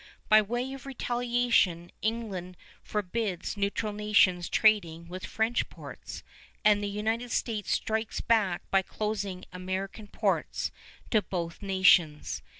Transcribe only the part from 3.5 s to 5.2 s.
neutral nations trading